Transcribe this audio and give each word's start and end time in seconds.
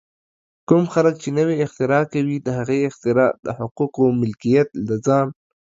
کوم 0.67 0.83
خلک 0.93 1.15
چې 1.21 1.29
نوې 1.39 1.55
اختراع 1.65 2.03
کوي، 2.13 2.37
د 2.41 2.47
هغې 2.57 2.79
اختراع 2.89 3.29
د 3.45 3.47
حقوقو 3.59 4.03
ملکیت 4.21 4.69
له 4.87 4.95
ځان 5.05 5.27